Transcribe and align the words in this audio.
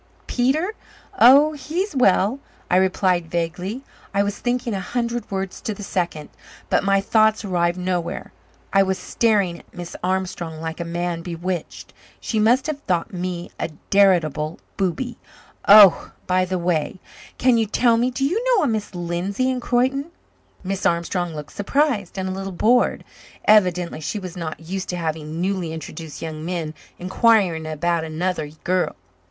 "Peter? 0.25 0.73
Oh, 1.19 1.53
he's 1.53 1.95
well," 1.95 2.39
I 2.71 2.77
replied 2.77 3.29
vaguely. 3.29 3.83
I 4.15 4.23
was 4.23 4.39
thinking 4.39 4.73
a 4.73 4.79
hundred 4.79 5.29
words 5.29 5.61
to 5.61 5.75
the 5.75 5.83
second, 5.83 6.29
but 6.71 6.83
my 6.83 6.99
thoughts 6.99 7.45
arrived 7.45 7.77
nowhere. 7.77 8.33
I 8.73 8.81
was 8.81 8.97
staring 8.97 9.59
at 9.59 9.71
Miss 9.75 9.95
Armstrong 10.03 10.59
like 10.59 10.79
a 10.79 10.83
man 10.85 11.21
bewitched. 11.21 11.93
She 12.19 12.39
must 12.39 12.65
have 12.65 12.79
thought 12.87 13.13
me 13.13 13.51
a 13.59 13.69
veritable 13.91 14.57
booby. 14.75 15.19
"Oh, 15.67 16.13
by 16.25 16.45
the 16.45 16.57
way 16.57 16.99
can 17.37 17.59
you 17.59 17.67
tell 17.67 17.95
me 17.95 18.09
do 18.09 18.25
you 18.25 18.43
know 18.57 18.63
a 18.63 18.67
Miss 18.67 18.95
Lindsay 18.95 19.51
in 19.51 19.59
Croyden?" 19.59 20.05
Miss 20.63 20.83
Armstrong 20.83 21.35
looked 21.35 21.53
surprised 21.53 22.17
and 22.17 22.27
a 22.27 22.31
little 22.31 22.51
bored. 22.51 23.03
Evidently 23.45 24.01
she 24.01 24.17
was 24.17 24.35
not 24.35 24.61
used 24.67 24.89
to 24.89 24.97
having 24.97 25.39
newly 25.39 25.71
introduced 25.71 26.23
young 26.23 26.43
men 26.43 26.73
inquiring 26.97 27.67
about 27.67 28.03
another 28.03 28.47
girl. 28.63 28.95